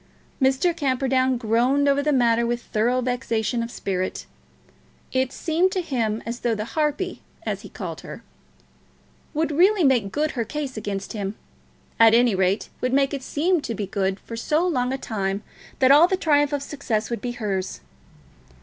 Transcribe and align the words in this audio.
Mr. 0.41 0.75
Camperdown 0.75 1.37
groaned 1.37 1.87
over 1.87 2.01
the 2.01 2.11
matter 2.11 2.43
with 2.43 2.59
thorough 2.63 3.01
vexation 3.01 3.61
of 3.61 3.69
spirit. 3.69 4.25
It 5.11 5.31
seemed 5.31 5.71
to 5.73 5.81
him 5.81 6.23
as 6.25 6.39
though 6.39 6.55
the 6.55 6.65
harpy, 6.65 7.21
as 7.45 7.61
he 7.61 7.69
called 7.69 8.01
her, 8.01 8.23
would 9.35 9.51
really 9.51 9.83
make 9.83 10.11
good 10.11 10.31
her 10.31 10.43
case 10.43 10.75
against 10.75 11.13
him, 11.13 11.35
at 11.99 12.15
any 12.15 12.33
rate, 12.33 12.69
would 12.81 12.93
make 12.93 13.13
it 13.13 13.21
seem 13.21 13.61
to 13.61 13.75
be 13.75 13.85
good 13.85 14.19
for 14.21 14.35
so 14.35 14.67
long 14.67 14.91
a 14.91 14.97
time 14.97 15.43
that 15.77 15.91
all 15.91 16.07
the 16.07 16.17
triumph 16.17 16.51
of 16.51 16.63
success 16.63 17.11
would 17.11 17.21
be 17.21 17.33
hers. 17.33 17.81